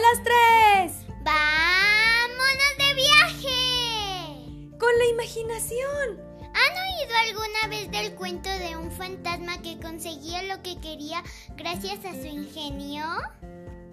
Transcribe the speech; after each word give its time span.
las 0.00 0.22
tres! 0.22 1.06
¡Vámonos 1.22 2.74
de 2.78 2.94
viaje! 2.94 4.78
¡Con 4.78 4.98
la 4.98 5.04
imaginación! 5.06 6.20
¿Han 6.40 6.72
oído 6.88 7.16
alguna 7.28 7.68
vez 7.68 7.90
del 7.90 8.14
cuento 8.14 8.48
de 8.48 8.76
un 8.76 8.90
fantasma 8.90 9.60
que 9.62 9.78
conseguía 9.78 10.42
lo 10.42 10.62
que 10.62 10.80
quería 10.80 11.22
gracias 11.56 12.04
a 12.04 12.12
su 12.12 12.26
ingenio? 12.26 13.04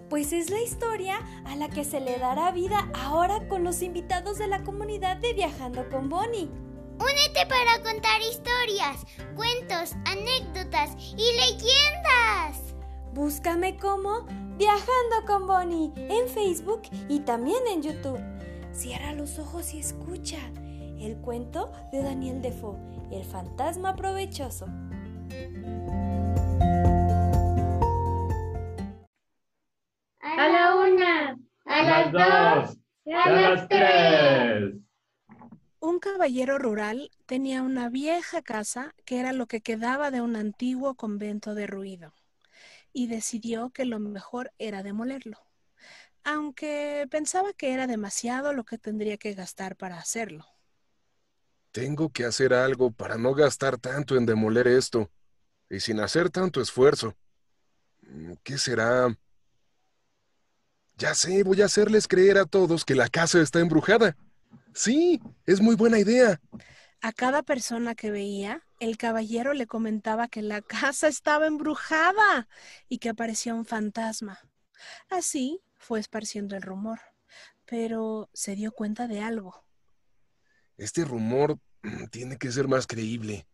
Pues 0.08 0.32
es 0.32 0.50
la 0.50 0.60
historia 0.62 1.18
a 1.44 1.56
la 1.56 1.68
que 1.68 1.84
se 1.84 2.00
le 2.00 2.18
dará 2.18 2.50
vida 2.52 2.90
ahora 2.94 3.46
con 3.48 3.62
los 3.62 3.82
invitados 3.82 4.38
de 4.38 4.48
la 4.48 4.64
comunidad 4.64 5.18
de 5.18 5.34
Viajando 5.34 5.88
con 5.90 6.08
Bonnie. 6.08 6.50
Únete 6.98 7.46
para 7.48 7.82
contar 7.82 8.20
historias, 8.22 9.04
cuentos, 9.36 9.94
anécdotas 10.06 10.90
y 10.96 11.32
leyendas. 11.36 12.74
Búscame 13.12 13.76
como 13.76 14.26
Viajando 14.58 15.24
con 15.24 15.46
Bonnie 15.46 15.92
en 15.94 16.28
Facebook 16.28 16.82
y 17.08 17.20
también 17.20 17.60
en 17.72 17.80
YouTube. 17.80 18.18
Cierra 18.72 19.12
los 19.12 19.38
ojos 19.38 19.72
y 19.72 19.78
escucha 19.78 20.38
el 20.98 21.16
cuento 21.18 21.70
de 21.92 22.02
Daniel 22.02 22.42
Defoe, 22.42 22.76
El 23.12 23.24
fantasma 23.24 23.94
provechoso. 23.94 24.66
A 30.20 30.48
la 30.48 30.74
una, 30.74 31.38
a 31.64 31.82
las 31.84 32.12
dos, 32.12 32.78
a 33.14 33.30
las 33.30 33.68
tres. 33.68 34.74
Un 35.78 36.00
caballero 36.00 36.58
rural 36.58 37.12
tenía 37.26 37.62
una 37.62 37.90
vieja 37.90 38.42
casa 38.42 38.92
que 39.04 39.20
era 39.20 39.32
lo 39.32 39.46
que 39.46 39.60
quedaba 39.60 40.10
de 40.10 40.20
un 40.20 40.34
antiguo 40.34 40.96
convento 40.96 41.54
derruido 41.54 42.12
y 42.92 43.08
decidió 43.08 43.70
que 43.70 43.84
lo 43.84 43.98
mejor 44.00 44.52
era 44.58 44.82
demolerlo, 44.82 45.38
aunque 46.24 47.06
pensaba 47.10 47.52
que 47.54 47.72
era 47.74 47.86
demasiado 47.88 48.52
lo 48.54 48.64
que 48.64 48.78
tendría 48.78 49.18
que 49.18 49.34
gastar 49.34 49.76
para 49.76 49.98
hacerlo. 49.98 50.46
Tengo 51.72 52.10
que 52.10 52.24
hacer 52.24 52.52
algo 52.54 52.90
para 52.90 53.16
no 53.16 53.34
gastar 53.34 53.78
tanto 53.78 54.16
en 54.16 54.26
demoler 54.26 54.66
esto 54.68 55.10
y 55.70 55.80
sin 55.80 56.00
hacer 56.00 56.30
tanto 56.30 56.60
esfuerzo. 56.60 57.16
Mm, 58.02 58.34
¿Qué 58.44 58.58
será? 58.58 59.08
Ya 60.96 61.14
sé, 61.14 61.42
voy 61.44 61.62
a 61.62 61.66
hacerles 61.66 62.08
creer 62.08 62.38
a 62.38 62.44
todos 62.44 62.84
que 62.84 62.94
la 62.94 63.08
casa 63.08 63.40
está 63.40 63.60
embrujada. 63.60 64.16
Sí, 64.74 65.20
es 65.46 65.60
muy 65.60 65.76
buena 65.76 65.98
idea. 65.98 66.40
A 67.00 67.12
cada 67.12 67.42
persona 67.42 67.94
que 67.96 68.10
veía, 68.12 68.66
el 68.80 68.96
caballero 68.96 69.54
le 69.54 69.66
comentaba 69.66 70.28
que 70.28 70.42
la 70.42 70.62
casa 70.62 71.08
estaba 71.08 71.46
embrujada 71.46 72.48
y 72.88 72.98
que 72.98 73.10
aparecía 73.10 73.54
un 73.54 73.64
fantasma. 73.64 74.40
Así 75.10 75.60
fue 75.76 76.00
esparciendo 76.00 76.56
el 76.56 76.62
rumor, 76.62 77.00
pero 77.64 78.30
se 78.32 78.54
dio 78.54 78.72
cuenta 78.72 79.08
de 79.08 79.20
algo. 79.20 79.64
Este 80.76 81.04
rumor 81.04 81.58
mm, 81.82 82.06
tiene 82.06 82.38
que 82.38 82.52
ser 82.52 82.68
más 82.68 82.86
creíble. 82.86 83.46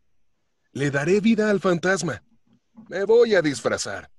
Le 0.72 0.91
daré 0.91 1.20
vida 1.20 1.50
al 1.50 1.61
fantasma. 1.61 2.22
Me 2.89 3.05
voy 3.05 3.34
a 3.34 3.42
disfrazar. 3.42 4.11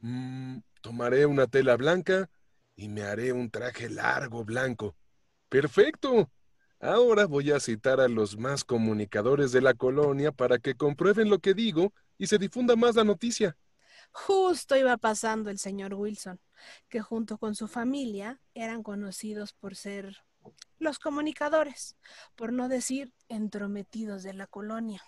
Mm, 0.00 0.58
tomaré 0.82 1.26
una 1.26 1.46
tela 1.46 1.76
blanca 1.76 2.28
y 2.74 2.88
me 2.88 3.02
haré 3.02 3.32
un 3.32 3.50
traje 3.50 3.88
largo 3.88 4.44
blanco. 4.44 4.96
Perfecto. 5.48 6.30
Ahora 6.80 7.26
voy 7.26 7.52
a 7.52 7.60
citar 7.60 8.00
a 8.00 8.08
los 8.08 8.36
más 8.36 8.62
comunicadores 8.62 9.50
de 9.50 9.62
la 9.62 9.74
colonia 9.74 10.30
para 10.30 10.58
que 10.58 10.74
comprueben 10.74 11.30
lo 11.30 11.38
que 11.38 11.54
digo 11.54 11.94
y 12.18 12.26
se 12.26 12.38
difunda 12.38 12.76
más 12.76 12.96
la 12.96 13.04
noticia. 13.04 13.56
Justo 14.12 14.76
iba 14.76 14.96
pasando 14.98 15.50
el 15.50 15.58
señor 15.58 15.94
Wilson, 15.94 16.38
que 16.88 17.00
junto 17.00 17.38
con 17.38 17.54
su 17.54 17.66
familia 17.66 18.40
eran 18.54 18.82
conocidos 18.82 19.52
por 19.52 19.74
ser 19.74 20.18
los 20.78 20.98
comunicadores, 20.98 21.96
por 22.34 22.52
no 22.52 22.68
decir 22.68 23.12
entrometidos 23.28 24.22
de 24.22 24.34
la 24.34 24.46
colonia, 24.46 25.02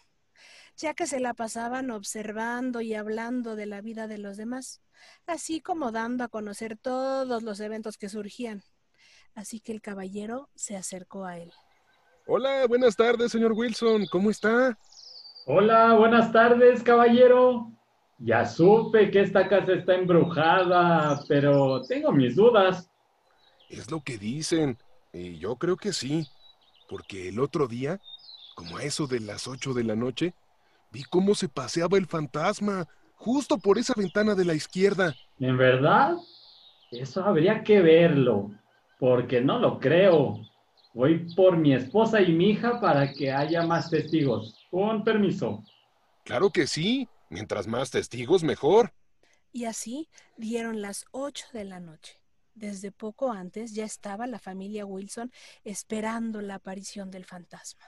ya 0.76 0.94
que 0.94 1.06
se 1.06 1.20
la 1.20 1.34
pasaban 1.34 1.90
observando 1.90 2.80
y 2.80 2.94
hablando 2.94 3.56
de 3.56 3.66
la 3.66 3.80
vida 3.80 4.08
de 4.08 4.18
los 4.18 4.36
demás, 4.36 4.80
así 5.26 5.60
como 5.60 5.92
dando 5.92 6.24
a 6.24 6.28
conocer 6.28 6.76
todos 6.76 7.42
los 7.42 7.60
eventos 7.60 7.98
que 7.98 8.08
surgían. 8.08 8.62
Así 9.38 9.60
que 9.60 9.70
el 9.70 9.80
caballero 9.80 10.48
se 10.56 10.76
acercó 10.76 11.24
a 11.24 11.38
él. 11.38 11.52
Hola, 12.26 12.66
buenas 12.66 12.96
tardes, 12.96 13.30
señor 13.30 13.52
Wilson. 13.52 14.06
¿Cómo 14.10 14.30
está? 14.30 14.76
Hola, 15.46 15.94
buenas 15.94 16.32
tardes, 16.32 16.82
caballero. 16.82 17.70
Ya 18.18 18.44
supe 18.44 19.12
que 19.12 19.20
esta 19.20 19.48
casa 19.48 19.74
está 19.74 19.94
embrujada, 19.94 21.22
pero 21.28 21.82
tengo 21.82 22.10
mis 22.10 22.34
dudas. 22.34 22.90
Es 23.68 23.88
lo 23.92 24.00
que 24.00 24.18
dicen. 24.18 24.76
Y 25.12 25.38
yo 25.38 25.54
creo 25.54 25.76
que 25.76 25.92
sí. 25.92 26.26
Porque 26.88 27.28
el 27.28 27.38
otro 27.38 27.68
día, 27.68 28.00
como 28.56 28.78
a 28.78 28.82
eso 28.82 29.06
de 29.06 29.20
las 29.20 29.46
ocho 29.46 29.72
de 29.72 29.84
la 29.84 29.94
noche, 29.94 30.34
vi 30.90 31.04
cómo 31.04 31.36
se 31.36 31.48
paseaba 31.48 31.96
el 31.96 32.06
fantasma, 32.06 32.88
justo 33.14 33.56
por 33.56 33.78
esa 33.78 33.94
ventana 33.96 34.34
de 34.34 34.44
la 34.44 34.54
izquierda. 34.54 35.14
¿En 35.38 35.56
verdad? 35.56 36.16
Eso 36.90 37.22
habría 37.22 37.62
que 37.62 37.80
verlo, 37.80 38.50
porque 38.98 39.40
no 39.40 39.58
lo 39.58 39.78
creo. 39.78 40.40
Voy 40.94 41.32
por 41.34 41.56
mi 41.56 41.74
esposa 41.74 42.20
y 42.20 42.32
mi 42.32 42.50
hija 42.50 42.80
para 42.80 43.12
que 43.12 43.32
haya 43.32 43.62
más 43.62 43.90
testigos. 43.90 44.66
Con 44.70 45.04
permiso. 45.04 45.62
Claro 46.24 46.50
que 46.50 46.66
sí. 46.66 47.08
Mientras 47.30 47.66
más 47.66 47.90
testigos, 47.90 48.42
mejor. 48.42 48.92
Y 49.52 49.64
así 49.64 50.08
dieron 50.36 50.80
las 50.80 51.04
ocho 51.10 51.46
de 51.52 51.64
la 51.64 51.80
noche. 51.80 52.20
Desde 52.54 52.90
poco 52.90 53.30
antes 53.30 53.74
ya 53.74 53.84
estaba 53.84 54.26
la 54.26 54.38
familia 54.38 54.84
Wilson 54.84 55.30
esperando 55.62 56.40
la 56.40 56.56
aparición 56.56 57.10
del 57.10 57.24
fantasma. 57.24 57.84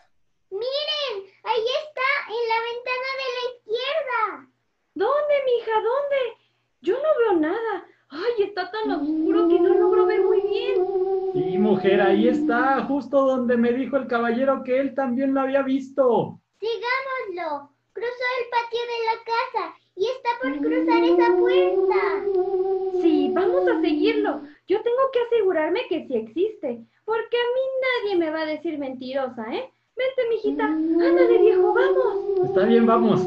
Miren, 0.50 1.32
ahí 1.42 1.64
está, 1.84 2.10
en 2.28 2.48
la 2.48 2.60
ventana 2.70 3.10
de 3.20 3.28
la 3.34 3.44
izquierda. 3.56 4.50
¿Dónde, 4.94 5.34
mija? 5.46 5.72
¿Dónde? 5.74 6.50
Yo 6.82 6.94
no 6.94 7.08
veo 7.18 7.40
nada. 7.40 7.86
Ay, 8.10 8.42
está 8.44 8.70
tan 8.70 8.90
oscuro 8.90 9.48
que 9.48 9.60
no 9.60 9.74
logro 9.74 10.06
ver 10.06 10.22
muy 10.22 10.40
bien. 10.40 10.86
Sí, 11.32 11.58
mujer, 11.58 12.00
ahí 12.00 12.28
está, 12.28 12.84
justo 12.84 13.24
donde 13.24 13.56
me 13.56 13.72
dijo 13.72 13.96
el 13.96 14.08
caballero 14.08 14.62
que 14.64 14.80
él 14.80 14.94
también 14.94 15.32
lo 15.32 15.40
había 15.40 15.62
visto. 15.62 16.40
Sigámoslo. 16.58 17.70
Cruzó 17.92 18.24
el 18.38 18.50
patio 18.50 18.80
de 18.80 18.98
la 19.06 19.16
casa 19.24 19.74
y 19.96 20.06
está 20.06 20.30
por 20.40 20.56
cruzar 20.58 21.04
esa 21.04 21.36
puerta. 21.36 23.02
Sí, 23.02 23.30
vamos 23.32 23.68
a 23.68 23.80
seguirlo. 23.80 24.42
Yo 24.66 24.80
tengo 24.82 25.10
que 25.12 25.20
asegurarme 25.20 25.86
que 25.88 26.06
sí 26.06 26.14
existe, 26.14 26.84
porque 27.04 27.36
a 27.36 27.48
mí 27.54 27.60
nadie 27.82 28.16
me 28.16 28.30
va 28.30 28.42
a 28.42 28.46
decir 28.46 28.78
mentirosa, 28.78 29.44
¿eh? 29.52 29.72
Vente, 29.96 30.28
mijita. 30.30 30.64
Ándale, 30.64 31.38
viejo, 31.38 31.74
vamos. 31.74 32.48
Está 32.48 32.64
bien, 32.64 32.86
vamos. 32.86 33.20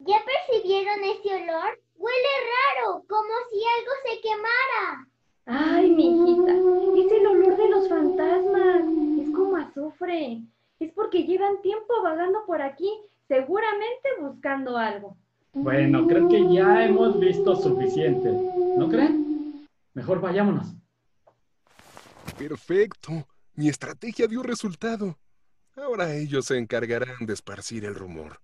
¿Ya 0.00 0.16
percibieron 0.24 1.04
ese 1.04 1.44
olor? 1.44 1.78
Huele 1.98 2.28
raro, 2.54 3.04
como 3.08 3.32
si 3.50 3.58
algo 3.76 3.92
se 4.04 4.20
quemara. 4.20 5.08
Ay, 5.46 5.90
mijita, 5.90 6.52
es 6.52 7.12
el 7.12 7.26
olor 7.26 7.56
de 7.56 7.68
los 7.68 7.88
fantasmas. 7.88 8.82
Es 9.20 9.34
como 9.34 9.56
azufre. 9.56 10.42
Es 10.78 10.92
porque 10.92 11.24
llevan 11.24 11.62
tiempo 11.62 12.02
vagando 12.02 12.44
por 12.46 12.60
aquí, 12.60 12.90
seguramente 13.28 14.08
buscando 14.20 14.76
algo. 14.76 15.16
Bueno, 15.52 16.06
creo 16.06 16.28
que 16.28 16.52
ya 16.52 16.84
hemos 16.84 17.18
visto 17.18 17.56
suficiente. 17.56 18.30
¿No 18.76 18.88
creen? 18.88 19.66
Mejor 19.94 20.20
vayámonos. 20.20 20.66
Perfecto. 22.36 23.26
Mi 23.54 23.68
estrategia 23.68 24.26
dio 24.26 24.42
resultado. 24.42 25.16
Ahora 25.76 26.14
ellos 26.14 26.46
se 26.46 26.58
encargarán 26.58 27.24
de 27.24 27.32
esparcir 27.32 27.86
el 27.86 27.94
rumor. 27.94 28.40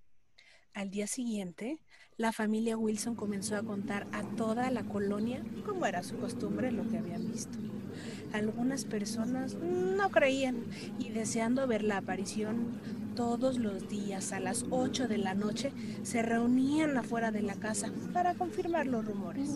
Al 0.74 0.90
día 0.90 1.06
siguiente, 1.06 1.80
la 2.16 2.32
familia 2.32 2.78
Wilson 2.78 3.14
comenzó 3.14 3.56
a 3.56 3.62
contar 3.62 4.06
a 4.10 4.22
toda 4.22 4.70
la 4.70 4.84
colonia, 4.84 5.44
como 5.66 5.84
era 5.84 6.02
su 6.02 6.16
costumbre, 6.16 6.72
lo 6.72 6.88
que 6.88 6.96
habían 6.96 7.30
visto. 7.30 7.58
Algunas 8.32 8.86
personas 8.86 9.54
no 9.54 10.10
creían 10.10 10.64
y 10.98 11.10
deseando 11.10 11.66
ver 11.66 11.82
la 11.82 11.98
aparición, 11.98 12.80
todos 13.14 13.58
los 13.58 13.90
días 13.90 14.32
a 14.32 14.40
las 14.40 14.64
8 14.70 15.08
de 15.08 15.18
la 15.18 15.34
noche 15.34 15.72
se 16.04 16.22
reunían 16.22 16.96
afuera 16.96 17.30
de 17.30 17.42
la 17.42 17.54
casa 17.54 17.92
para 18.14 18.32
confirmar 18.32 18.86
los 18.86 19.04
rumores. 19.04 19.50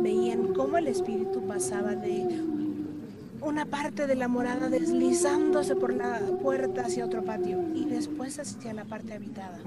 Veían 0.00 0.54
cómo 0.54 0.78
el 0.78 0.86
espíritu 0.86 1.46
pasaba 1.46 1.94
de 1.96 2.26
una 3.42 3.66
parte 3.66 4.06
de 4.06 4.14
la 4.14 4.28
morada 4.28 4.70
deslizándose 4.70 5.76
por 5.76 5.92
la 5.92 6.18
puerta 6.42 6.86
hacia 6.86 7.04
otro 7.04 7.22
patio 7.22 7.62
y 7.74 7.84
después 7.84 8.38
hacia 8.38 8.72
la 8.72 8.86
parte 8.86 9.12
habitada. 9.12 9.58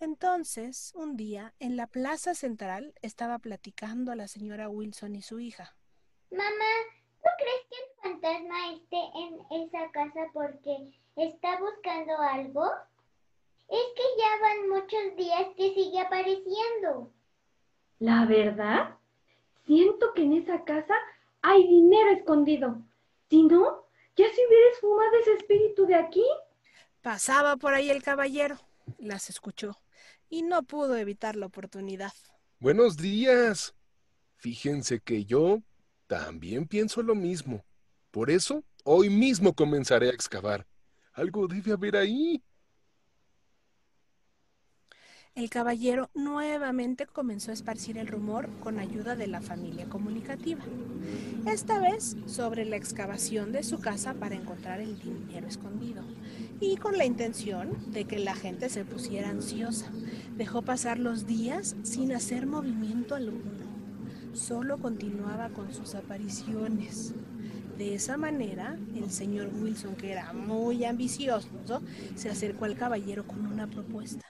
Entonces, 0.00 0.94
un 0.96 1.14
día, 1.14 1.52
en 1.60 1.76
la 1.76 1.86
plaza 1.86 2.34
central, 2.34 2.94
estaba 3.02 3.38
platicando 3.38 4.10
a 4.10 4.16
la 4.16 4.28
señora 4.28 4.70
Wilson 4.70 5.14
y 5.14 5.20
su 5.20 5.40
hija. 5.40 5.76
Mamá, 6.30 6.72
¿no 7.22 7.30
crees 7.36 7.66
que 7.68 7.76
el 7.76 8.14
fantasma 8.14 8.72
esté 8.72 8.96
en 8.96 9.62
esa 9.62 9.90
casa 9.92 10.20
porque 10.32 10.90
está 11.16 11.60
buscando 11.60 12.16
algo? 12.16 12.64
Es 13.68 13.84
que 13.94 14.02
ya 14.18 14.40
van 14.40 14.70
muchos 14.70 15.16
días 15.18 15.48
que 15.54 15.74
sigue 15.74 16.00
apareciendo. 16.00 17.12
¿La 17.98 18.24
verdad? 18.24 18.96
Siento 19.66 20.14
que 20.14 20.22
en 20.22 20.32
esa 20.32 20.64
casa 20.64 20.94
hay 21.42 21.68
dinero 21.68 22.10
escondido. 22.12 22.80
Si 23.28 23.42
no, 23.42 23.84
ya 24.16 24.32
se 24.32 24.46
hubiera 24.46 24.70
esfumado 24.72 25.12
ese 25.20 25.34
espíritu 25.34 25.84
de 25.84 25.96
aquí. 25.96 26.24
Pasaba 27.02 27.56
por 27.56 27.74
ahí 27.74 27.90
el 27.90 28.02
caballero, 28.02 28.56
las 28.98 29.28
escuchó 29.28 29.76
y 30.30 30.42
no 30.42 30.62
pudo 30.62 30.96
evitar 30.96 31.36
la 31.36 31.46
oportunidad. 31.46 32.12
Buenos 32.60 32.96
días. 32.96 33.74
Fíjense 34.36 35.00
que 35.00 35.26
yo 35.26 35.62
también 36.06 36.66
pienso 36.66 37.02
lo 37.02 37.14
mismo. 37.14 37.64
Por 38.10 38.30
eso, 38.30 38.64
hoy 38.84 39.10
mismo 39.10 39.54
comenzaré 39.54 40.08
a 40.08 40.12
excavar. 40.12 40.66
Algo 41.12 41.46
debe 41.46 41.72
haber 41.72 41.96
ahí. 41.96 42.42
El 45.36 45.48
caballero 45.48 46.10
nuevamente 46.12 47.06
comenzó 47.06 47.52
a 47.52 47.54
esparcir 47.54 47.98
el 47.98 48.08
rumor 48.08 48.48
con 48.58 48.80
ayuda 48.80 49.14
de 49.14 49.28
la 49.28 49.40
familia 49.40 49.88
comunicativa, 49.88 50.64
esta 51.46 51.78
vez 51.78 52.16
sobre 52.26 52.64
la 52.64 52.76
excavación 52.76 53.52
de 53.52 53.62
su 53.62 53.78
casa 53.78 54.12
para 54.14 54.34
encontrar 54.34 54.80
el 54.80 54.98
dinero 54.98 55.46
escondido, 55.46 56.02
y 56.58 56.76
con 56.76 56.98
la 56.98 57.04
intención 57.04 57.92
de 57.92 58.06
que 58.06 58.18
la 58.18 58.34
gente 58.34 58.68
se 58.68 58.84
pusiera 58.84 59.30
ansiosa. 59.30 59.86
Dejó 60.36 60.62
pasar 60.62 60.98
los 60.98 61.26
días 61.26 61.76
sin 61.84 62.12
hacer 62.12 62.46
movimiento 62.46 63.14
alguno, 63.14 63.66
solo 64.32 64.78
continuaba 64.78 65.50
con 65.50 65.72
sus 65.72 65.94
apariciones. 65.94 67.14
De 67.78 67.94
esa 67.94 68.16
manera, 68.16 68.76
el 68.96 69.10
señor 69.12 69.48
Wilson, 69.54 69.94
que 69.94 70.10
era 70.10 70.32
muy 70.32 70.84
ambicioso, 70.84 71.48
se 72.16 72.28
acercó 72.28 72.64
al 72.64 72.76
caballero 72.76 73.26
con 73.26 73.46
una 73.46 73.68
propuesta. 73.68 74.26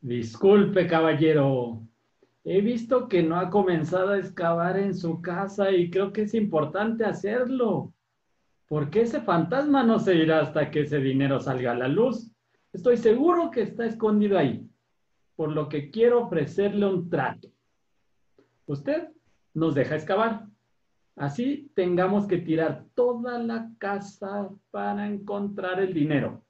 Disculpe, 0.00 0.86
caballero. 0.86 1.86
He 2.42 2.62
visto 2.62 3.06
que 3.06 3.22
no 3.22 3.36
ha 3.36 3.50
comenzado 3.50 4.10
a 4.10 4.18
excavar 4.18 4.78
en 4.78 4.94
su 4.94 5.20
casa 5.20 5.70
y 5.70 5.90
creo 5.90 6.10
que 6.10 6.22
es 6.22 6.32
importante 6.32 7.04
hacerlo. 7.04 7.92
Porque 8.66 9.02
ese 9.02 9.20
fantasma 9.20 9.82
no 9.82 9.98
se 9.98 10.14
irá 10.14 10.40
hasta 10.40 10.70
que 10.70 10.82
ese 10.82 11.00
dinero 11.00 11.38
salga 11.38 11.72
a 11.72 11.74
la 11.74 11.88
luz. 11.88 12.32
Estoy 12.72 12.96
seguro 12.96 13.50
que 13.50 13.62
está 13.62 13.84
escondido 13.84 14.38
ahí. 14.38 14.66
Por 15.36 15.52
lo 15.52 15.68
que 15.68 15.90
quiero 15.90 16.22
ofrecerle 16.22 16.86
un 16.86 17.10
trato. 17.10 17.48
Usted 18.66 19.08
nos 19.52 19.74
deja 19.74 19.96
excavar. 19.96 20.46
Así 21.16 21.70
tengamos 21.74 22.26
que 22.26 22.38
tirar 22.38 22.86
toda 22.94 23.38
la 23.38 23.70
casa 23.76 24.48
para 24.70 25.06
encontrar 25.06 25.78
el 25.80 25.92
dinero. 25.92 26.42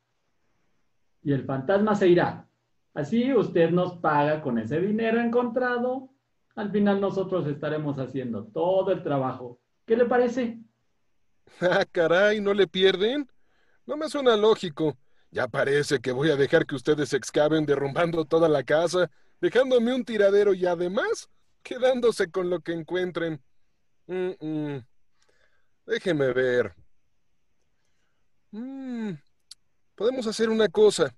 Y 1.25 1.33
el 1.33 1.45
fantasma 1.45 1.97
se 1.97 2.09
irá 2.09 2.47
Así 2.95 3.33
usted 3.33 3.71
nos 3.71 3.99
paga 3.99 4.43
con 4.43 4.59
ese 4.59 4.81
dinero 4.81 5.21
encontrado. 5.21 6.11
Al 6.57 6.71
final 6.71 7.01
nosotros 7.01 7.47
estaremos 7.47 7.99
haciendo 7.99 8.47
todo 8.47 8.91
el 8.93 9.03
trabajo. 9.03 9.61
¿Qué 9.87 9.97
le 9.97 10.05
parece? 10.07 10.59
Ah, 11.61 11.85
caray, 11.91 12.41
¿no 12.41 12.55
le 12.55 12.67
pierden? 12.67 13.29
No 13.87 13.97
me 13.97 14.09
suena 14.09 14.37
lógico. 14.37 14.97
Ya 15.31 15.49
parece 15.49 16.01
que 16.01 16.13
voy 16.13 16.31
a 16.31 16.37
dejar 16.37 16.67
que 16.67 16.75
ustedes 16.75 17.13
excaven 17.13 17.67
derrumbando 17.67 18.25
toda 18.25 18.49
la 18.49 18.63
casa, 18.65 19.11
dejándome 19.41 19.95
un 19.95 20.05
tiradero 20.05 20.55
y 20.55 20.67
además 20.67 21.29
quedándose 21.63 22.31
con 22.31 22.51
lo 22.51 22.61
que 22.61 22.73
encuentren. 22.73 23.43
Déjeme 25.87 26.33
ver. 26.33 26.75
Mm, 28.53 29.13
podemos 29.95 30.27
hacer 30.27 30.51
una 30.51 30.69
cosa. 30.69 31.15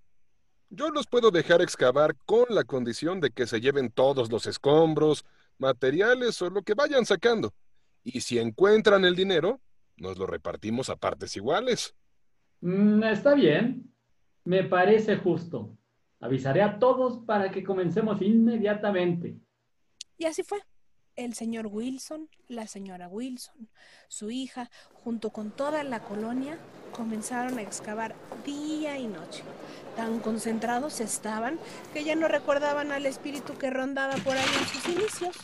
Yo 0.74 0.88
los 0.88 1.06
puedo 1.06 1.30
dejar 1.30 1.60
excavar 1.60 2.16
con 2.24 2.46
la 2.48 2.64
condición 2.64 3.20
de 3.20 3.28
que 3.30 3.46
se 3.46 3.60
lleven 3.60 3.90
todos 3.90 4.32
los 4.32 4.46
escombros, 4.46 5.26
materiales 5.58 6.40
o 6.40 6.48
lo 6.48 6.62
que 6.62 6.72
vayan 6.72 7.04
sacando. 7.04 7.52
Y 8.02 8.22
si 8.22 8.38
encuentran 8.38 9.04
el 9.04 9.14
dinero, 9.14 9.60
nos 9.98 10.16
lo 10.16 10.26
repartimos 10.26 10.88
a 10.88 10.96
partes 10.96 11.36
iguales. 11.36 11.94
Mm, 12.62 13.02
está 13.02 13.34
bien. 13.34 13.92
Me 14.44 14.64
parece 14.64 15.18
justo. 15.18 15.76
Avisaré 16.20 16.62
a 16.62 16.78
todos 16.78 17.18
para 17.26 17.50
que 17.50 17.62
comencemos 17.62 18.22
inmediatamente. 18.22 19.36
Y 20.16 20.24
así 20.24 20.42
fue 20.42 20.58
el 21.16 21.34
señor 21.34 21.66
Wilson, 21.66 22.30
la 22.48 22.66
señora 22.66 23.08
Wilson, 23.08 23.68
su 24.08 24.30
hija, 24.30 24.70
junto 24.94 25.28
con 25.28 25.50
toda 25.50 25.84
la 25.84 26.00
colonia, 26.00 26.58
comenzaron 26.92 27.58
a 27.58 27.62
excavar 27.62 28.14
día 28.44 28.98
y 28.98 29.06
noche. 29.06 29.42
Tan 29.96 30.20
concentrados 30.20 31.00
estaban 31.00 31.58
que 31.92 32.04
ya 32.04 32.14
no 32.14 32.28
recordaban 32.28 32.92
al 32.92 33.06
espíritu 33.06 33.58
que 33.58 33.70
rondaba 33.70 34.14
por 34.16 34.36
ahí 34.36 34.50
en 34.58 34.66
sus 34.66 34.88
inicios. 34.88 35.36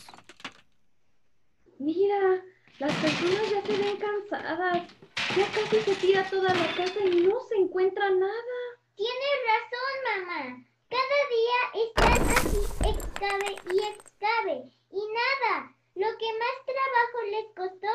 Mira, 1.79 2.43
las 2.79 2.93
personas 2.95 3.51
ya 3.51 3.63
se 3.63 3.77
ven 3.77 3.97
cansadas. 3.97 4.89
Ya 5.37 5.47
casi 5.53 5.81
se 5.83 5.95
tira 5.97 6.29
toda 6.31 6.55
la 6.55 6.75
casa 6.75 7.01
y 7.05 7.23
no 7.23 7.41
se 7.49 7.57
encuentra 7.57 8.11
nada. 8.11 8.59
Tienes 8.95 9.37
razón, 9.51 10.27
mamá. 10.27 10.65
Cada 10.89 11.19
día 11.37 11.85
están 11.85 12.37
así, 12.37 12.59
excave 12.89 13.57
y 13.73 13.79
excave 13.79 14.79
y 14.91 15.01
nada, 15.01 15.75
lo 15.95 16.07
que 16.19 16.27
más 16.39 16.57
trabajo 16.65 17.19
les 17.31 17.47
costó 17.55 17.89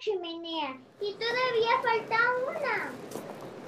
chimenea 0.00 0.78
y 0.98 1.12
todavía 1.12 1.72
falta 1.82 2.16
una. 2.48 2.90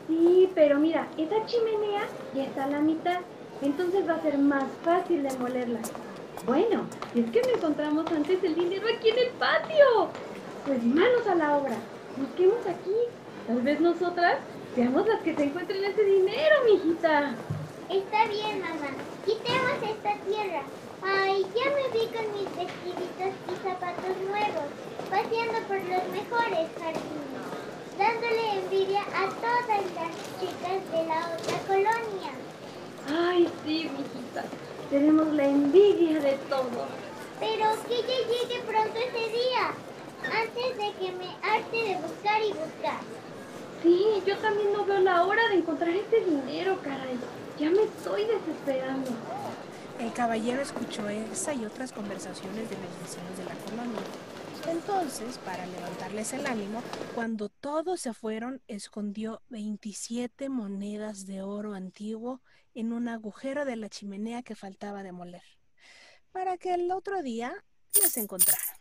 Sí, 0.08 0.50
pero 0.55 0.79
mira, 0.79 1.06
esa 1.19 1.44
chimenea 1.44 2.08
ya 2.34 2.44
está 2.44 2.64
a 2.64 2.69
la 2.69 2.81
mitad, 2.81 3.20
entonces 3.61 4.08
va 4.08 4.14
a 4.14 4.23
ser 4.23 4.38
más 4.38 4.64
fácil 4.82 5.23
demolerla. 5.23 5.81
Bueno, 6.46 6.87
es 7.14 7.31
que 7.31 7.43
me 7.43 7.52
encontramos 7.52 8.11
antes 8.11 8.43
el 8.43 8.55
dinero 8.55 8.87
aquí 8.96 9.11
en 9.11 9.19
el 9.19 9.29
patio. 9.32 10.08
Pues 10.67 10.82
manos 10.82 11.26
a 11.29 11.34
la 11.34 11.56
obra, 11.58 11.76
busquemos 12.17 12.67
aquí. 12.67 12.96
Tal 13.46 13.61
vez 13.61 13.81
nosotras 13.81 14.38
seamos 14.75 15.06
las 15.06 15.20
que 15.20 15.37
se 15.37 15.44
encuentren 15.44 15.84
ese 15.84 16.02
dinero, 16.02 16.56
mijita. 16.64 17.34
Está 17.88 18.26
bien, 18.26 18.61
mamá. 18.61 18.90
Quitemos 19.25 19.73
esta 19.82 20.14
tierra. 20.25 20.62
Ay, 21.02 21.44
ya 21.55 21.70
me 21.70 21.88
vi 21.99 22.06
con 22.06 22.26
mis 22.32 22.49
vestiditos 22.56 23.32
y 23.49 23.55
zapatos 23.62 24.17
nuevos, 24.29 24.69
paseando 25.11 25.58
por 25.67 25.79
los 25.79 26.05
mejores 26.14 26.69
jardines, 26.79 27.43
dándole 27.99 28.61
envidia 28.61 29.02
a 29.02 29.29
todas 29.29 29.82
las 29.96 30.14
chicas 30.38 30.81
de 30.93 31.06
la 31.06 31.26
otra 31.34 31.58
colonia. 31.67 32.32
Ay, 33.08 33.50
sí, 33.64 33.90
mijita, 33.90 34.44
tenemos 34.90 35.27
la 35.34 35.44
envidia 35.44 36.20
de 36.20 36.39
todos. 36.48 36.89
Pero 37.41 37.67
que 37.89 37.96
ya 38.03 38.19
llegue 38.29 38.62
pronto 38.65 38.96
ese 38.96 39.29
día, 39.32 39.74
antes 40.24 40.77
de 40.77 40.93
que 41.05 41.12
me 41.12 41.34
harte 41.43 41.77
de 41.77 41.96
buscar 41.96 42.41
y 42.43 42.53
buscar. 42.53 43.01
Sí, 43.82 44.22
yo 44.24 44.36
también 44.39 44.72
no 44.72 44.84
veo 44.84 45.01
la 45.01 45.24
hora 45.24 45.48
de 45.48 45.56
encontrar 45.56 45.91
ese 45.91 46.20
dinero, 46.20 46.79
caray. 46.84 47.19
Ya 47.59 47.71
me 47.71 47.82
estoy 47.82 48.25
desesperando. 48.25 49.11
El 49.99 50.13
caballero 50.13 50.63
escuchó 50.63 51.09
esa 51.09 51.55
y 51.55 51.65
otras 51.65 51.93
conversaciones 51.93 52.69
de 52.69 52.77
los 52.77 53.01
vecinos 53.01 53.39
de 53.39 53.44
la 53.44 53.55
colonia. 53.65 54.01
Entonces, 54.69 55.39
para 55.39 55.67
levantarles 55.67 56.32
el 56.32 56.47
ánimo, 56.47 56.82
cuando 57.15 57.49
todos 57.49 58.01
se 58.01 58.15
fueron, 58.15 58.61
escondió 58.69 59.43
27 59.49 60.49
monedas 60.49 61.27
de 61.27 61.43
oro 61.43 61.75
antiguo 61.75 62.41
en 62.75 62.93
un 62.93 63.09
agujero 63.09 63.65
de 63.65 63.77
la 63.77 63.89
chimenea 63.89 64.43
que 64.43 64.55
faltaba 64.55 65.03
demoler, 65.03 65.43
para 66.31 66.56
que 66.59 66.75
el 66.75 66.91
otro 66.91 67.23
día 67.23 67.53
les 68.01 68.17
encontraran. 68.17 68.77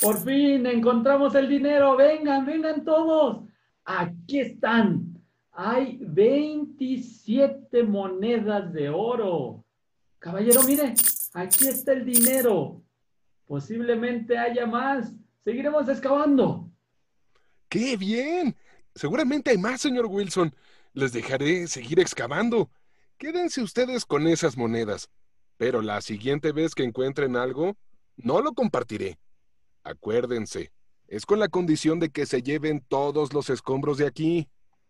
Por 0.00 0.22
fin 0.22 0.66
encontramos 0.66 1.34
el 1.34 1.48
dinero. 1.48 1.96
Vengan, 1.96 2.44
vengan 2.44 2.84
todos. 2.84 3.44
Aquí 3.84 4.40
están. 4.40 5.17
Hay 5.60 5.98
27 6.00 7.82
monedas 7.82 8.72
de 8.72 8.90
oro. 8.90 9.64
Caballero, 10.20 10.62
mire, 10.62 10.94
aquí 11.32 11.66
está 11.66 11.94
el 11.94 12.04
dinero. 12.04 12.80
Posiblemente 13.44 14.38
haya 14.38 14.66
más. 14.66 15.12
Seguiremos 15.42 15.88
excavando. 15.88 16.70
¡Qué 17.68 17.96
bien! 17.96 18.54
Seguramente 18.94 19.50
hay 19.50 19.58
más, 19.58 19.80
señor 19.80 20.06
Wilson. 20.06 20.54
Les 20.92 21.12
dejaré 21.12 21.66
seguir 21.66 21.98
excavando. 21.98 22.70
Quédense 23.16 23.60
ustedes 23.60 24.04
con 24.04 24.28
esas 24.28 24.56
monedas. 24.56 25.10
Pero 25.56 25.82
la 25.82 26.00
siguiente 26.02 26.52
vez 26.52 26.76
que 26.76 26.84
encuentren 26.84 27.34
algo, 27.34 27.76
no 28.16 28.42
lo 28.42 28.52
compartiré. 28.52 29.18
Acuérdense, 29.82 30.70
es 31.08 31.26
con 31.26 31.40
la 31.40 31.48
condición 31.48 31.98
de 31.98 32.10
que 32.10 32.26
se 32.26 32.44
lleven 32.44 32.80
todos 32.86 33.32
los 33.32 33.50
escombros 33.50 33.98
de 33.98 34.06
aquí. 34.06 34.48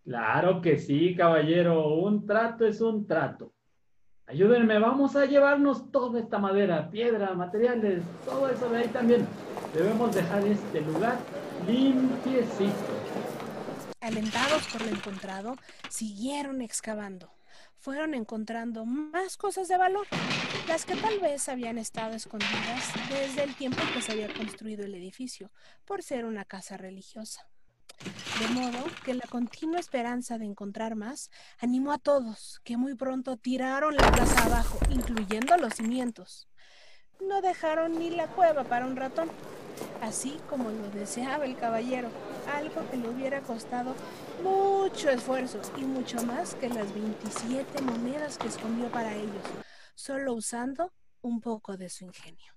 Claro 0.09 0.63
que 0.63 0.79
sí, 0.79 1.15
caballero. 1.15 1.97
Un 1.97 2.25
trato 2.25 2.65
es 2.65 2.81
un 2.81 3.07
trato. 3.07 3.53
Ayúdenme, 4.27 4.79
vamos 4.79 5.15
a 5.17 5.27
llevarnos 5.27 5.93
toda 5.93 6.19
esta 6.19 6.39
madera, 6.39 6.91
piedra, 6.91 7.35
materiales, 7.35 8.03
todo 8.25 8.49
eso 8.49 8.71
de 8.71 8.79
ahí 8.79 8.89
también. 8.89 9.27
Debemos 9.75 10.15
dejar 10.15 10.47
este 10.47 10.81
lugar 10.81 11.19
limpiecito. 11.67 12.73
Alentados 14.01 14.67
por 14.69 14.81
lo 14.81 14.89
encontrado, 14.89 15.57
siguieron 15.91 16.63
excavando. 16.63 17.31
fueron 17.77 18.15
encontrando 18.15 18.87
más 18.87 19.37
cosas 19.37 19.69
de 19.69 19.77
valor, 19.77 20.07
las 20.69 20.87
que 20.87 20.97
tal 20.97 21.21
vez 21.21 21.51
habían 21.51 21.77
estado 21.77 22.15
escondidas 22.15 22.95
desde 23.11 23.45
el 23.45 23.55
tiempo 23.55 23.83
que 23.93 24.01
se 24.01 24.13
había 24.13 24.33
construido 24.33 24.87
el 24.87 24.95
edificio, 24.95 25.51
por 25.85 26.03
ser 26.03 26.25
una 26.25 26.47
casa 26.47 26.79
religiosa. 26.79 27.47
De 28.41 28.49
modo 28.49 28.85
que 29.05 29.15
la 29.15 29.27
continua 29.27 29.81
esperanza 29.81 30.39
de 30.39 30.45
encontrar 30.45 30.95
más 30.95 31.31
animó 31.59 31.93
a 31.93 31.99
todos, 31.99 32.61
que 32.63 32.77
muy 32.77 32.95
pronto 32.95 33.37
tiraron 33.37 33.97
la 33.97 34.11
casa 34.13 34.45
abajo, 34.45 34.79
incluyendo 34.91 35.57
los 35.57 35.75
cimientos. 35.75 36.49
No 37.21 37.43
dejaron 37.43 37.99
ni 37.99 38.11
la 38.11 38.29
cueva 38.29 38.63
para 38.63 38.87
un 38.87 38.95
ratón, 38.95 39.29
así 40.01 40.39
como 40.49 40.71
lo 40.71 40.89
deseaba 40.91 41.45
el 41.47 41.57
caballero, 41.57 42.11
algo 42.55 42.89
que 42.89 42.97
le 42.97 43.09
hubiera 43.09 43.41
costado 43.41 43.97
mucho 44.45 45.11
esfuerzo 45.11 45.61
y 45.77 45.81
mucho 45.81 46.23
más 46.23 46.55
que 46.55 46.69
las 46.69 46.95
27 46.95 47.83
monedas 47.83 48.39
que 48.39 48.47
escondió 48.47 48.89
para 48.91 49.15
ellos, 49.15 49.43
solo 49.97 50.35
usando 50.35 50.93
un 51.21 51.41
poco 51.41 51.77
de 51.77 51.89
su 51.89 52.05
ingenio. 52.05 52.53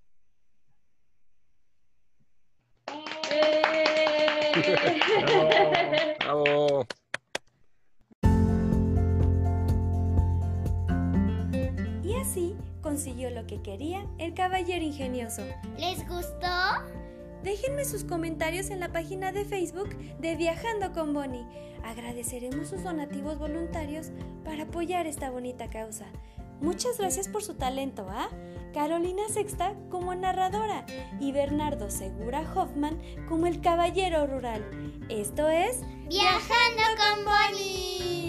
Y 12.03 12.15
así 12.15 12.55
consiguió 12.81 13.29
lo 13.29 13.45
que 13.47 13.61
quería 13.61 14.05
el 14.17 14.33
caballero 14.33 14.83
ingenioso. 14.83 15.43
¿Les 15.77 16.07
gustó? 16.07 16.47
Déjenme 17.43 17.85
sus 17.85 18.03
comentarios 18.03 18.69
en 18.69 18.79
la 18.79 18.91
página 18.91 19.31
de 19.31 19.45
Facebook 19.45 19.97
de 20.19 20.35
Viajando 20.35 20.91
con 20.93 21.13
Bonnie. 21.13 21.45
Agradeceremos 21.83 22.69
sus 22.69 22.83
donativos 22.83 23.39
voluntarios 23.39 24.11
para 24.43 24.63
apoyar 24.63 25.07
esta 25.07 25.31
bonita 25.31 25.69
causa. 25.69 26.05
Muchas 26.61 26.97
gracias 26.97 27.27
por 27.27 27.43
su 27.43 27.55
talento, 27.55 28.07
¿ah? 28.09 28.29
Carolina 28.73 29.23
Sexta 29.29 29.73
como 29.89 30.15
narradora 30.15 30.85
y 31.19 31.31
Bernardo 31.31 31.89
Segura 31.89 32.49
Hoffman 32.55 33.01
como 33.27 33.47
el 33.47 33.61
caballero 33.61 34.27
rural. 34.27 34.63
Esto 35.09 35.49
es 35.49 35.81
Viajando 36.07 36.83
con 36.97 37.25
Bonnie. 37.25 38.20